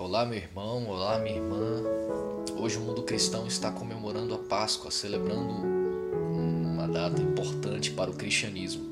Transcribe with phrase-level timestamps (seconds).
[0.00, 1.82] Olá, meu irmão, olá, minha irmã.
[2.56, 8.82] Hoje o mundo cristão está comemorando a Páscoa, celebrando uma data importante para o cristianismo.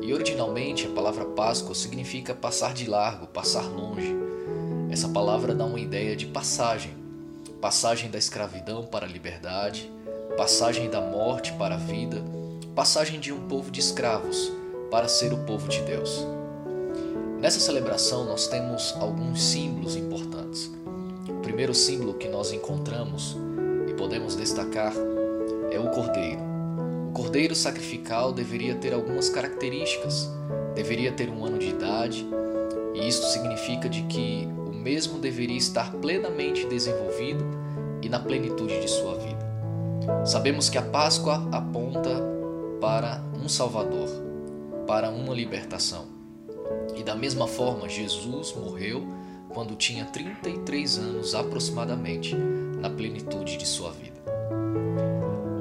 [0.00, 4.16] E originalmente a palavra Páscoa significa passar de largo, passar longe.
[4.90, 6.96] Essa palavra dá uma ideia de passagem,
[7.60, 9.92] passagem da escravidão para a liberdade,
[10.38, 12.24] passagem da morte para a vida,
[12.74, 14.50] passagem de um povo de escravos
[14.90, 16.24] para ser o povo de Deus.
[17.40, 20.70] Nessa celebração, nós temos alguns símbolos importantes.
[21.26, 23.34] O primeiro símbolo que nós encontramos
[23.88, 24.92] e podemos destacar
[25.70, 26.42] é o cordeiro.
[27.08, 30.28] O cordeiro sacrificial deveria ter algumas características.
[30.74, 32.28] Deveria ter um ano de idade,
[32.94, 37.42] e isto significa de que o mesmo deveria estar plenamente desenvolvido
[38.02, 40.26] e na plenitude de sua vida.
[40.26, 42.10] Sabemos que a Páscoa aponta
[42.82, 44.08] para um Salvador,
[44.86, 46.19] para uma libertação.
[47.00, 49.02] E da mesma forma, Jesus morreu
[49.48, 52.36] quando tinha 33 anos aproximadamente,
[52.78, 54.20] na plenitude de sua vida.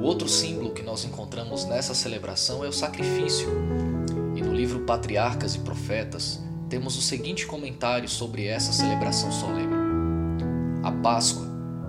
[0.01, 3.47] O outro símbolo que nós encontramos nessa celebração é o sacrifício.
[4.35, 9.73] E no livro Patriarcas e Profetas, temos o seguinte comentário sobre essa celebração solene:
[10.83, 11.47] A Páscoa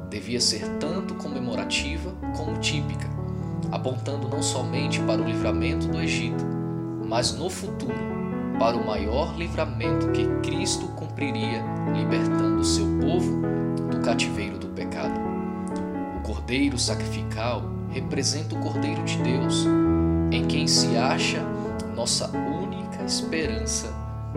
[0.09, 3.11] devia ser tanto comemorativa como típica,
[3.73, 6.45] apontando não somente para o livramento do Egito,
[7.05, 8.20] mas no futuro
[8.61, 13.41] para o maior livramento que Cristo cumpriria, libertando seu povo
[13.91, 15.19] do cativeiro do pecado.
[16.19, 19.65] O cordeiro sacrificial representa o Cordeiro de Deus,
[20.31, 21.41] em quem se acha
[21.97, 23.89] nossa única esperança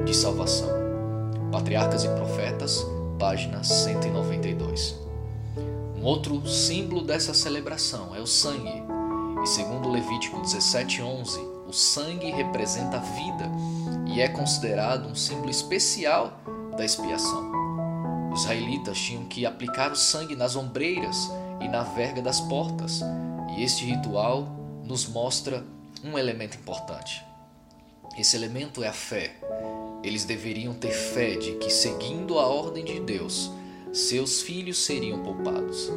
[0.05, 0.69] de salvação.
[1.52, 2.85] Patriarcas e Profetas,
[3.19, 4.97] página 192.
[5.97, 8.83] Um outro símbolo dessa celebração é o sangue.
[9.43, 13.52] E segundo Levítico 17:11, o sangue representa a vida
[14.14, 16.39] e é considerado um símbolo especial
[16.78, 17.52] da expiação.
[18.31, 23.02] Os israelitas tinham que aplicar o sangue nas ombreiras e na verga das portas,
[23.55, 24.47] e este ritual
[24.83, 25.66] nos mostra
[26.03, 27.23] um elemento importante.
[28.17, 29.36] Esse elemento é a fé.
[30.04, 33.52] Eles deveriam ter fé de que, seguindo a ordem de Deus,
[33.92, 35.89] seus filhos seriam poupados.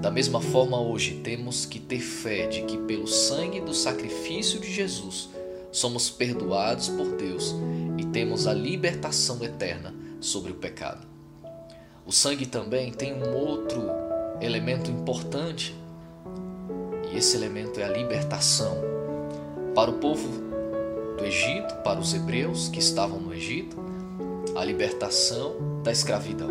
[0.00, 4.72] Da mesma forma, hoje temos que ter fé de que, pelo sangue do sacrifício de
[4.72, 5.28] Jesus,
[5.70, 7.54] somos perdoados por Deus
[7.96, 11.06] e temos a libertação eterna sobre o pecado.
[12.06, 13.82] O sangue também tem um outro
[14.40, 15.76] elemento importante,
[17.12, 18.78] e esse elemento é a libertação.
[19.74, 20.28] Para o povo
[21.16, 23.76] do Egito, para os hebreus que estavam no Egito,
[24.56, 26.50] a libertação da escravidão.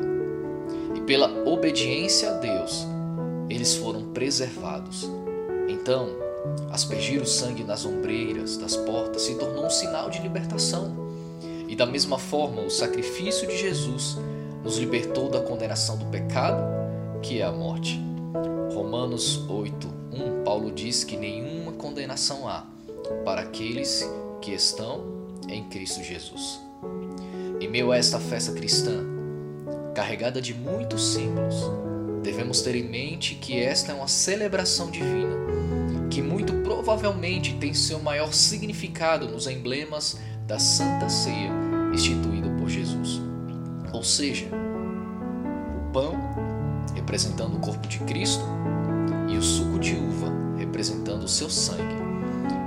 [0.96, 2.86] E pela obediência a Deus,
[3.50, 5.10] eles foram preservados.
[5.68, 6.27] Então,
[6.72, 11.08] Aspergir o sangue nas ombreiras das portas se tornou um sinal de libertação.
[11.68, 14.18] E da mesma forma, o sacrifício de Jesus
[14.64, 16.64] nos libertou da condenação do pecado,
[17.22, 18.00] que é a morte.
[18.74, 22.66] Romanos 8, 1, Paulo diz que nenhuma condenação há
[23.26, 24.08] para aqueles
[24.42, 25.04] que estão
[25.48, 26.60] em Cristo Jesus.
[27.60, 29.04] Em meio a esta festa cristã,
[29.96, 31.56] carregada de muitos símbolos,
[32.22, 35.36] devemos ter em mente que esta é uma celebração divina
[36.18, 40.18] que muito provavelmente tem seu maior significado nos emblemas
[40.48, 41.52] da Santa Ceia
[41.94, 43.22] instituído por Jesus.
[43.94, 46.16] Ou seja, o pão
[46.96, 48.44] representando o corpo de Cristo
[49.30, 51.84] e o suco de uva representando o seu sangue.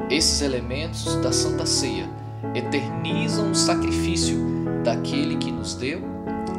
[0.09, 2.09] Esses elementos da Santa Ceia
[2.55, 4.39] eternizam o sacrifício
[4.85, 6.01] daquele que nos deu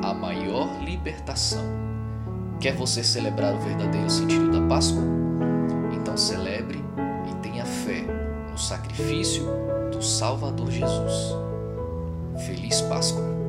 [0.04, 1.64] a maior libertação.
[2.60, 5.31] Quer você celebrar o verdadeiro sentido da Páscoa?
[6.22, 6.78] Celebre
[8.56, 9.44] sacrifício
[9.92, 11.36] do Salvador Jesus.
[12.46, 13.41] Feliz Páscoa!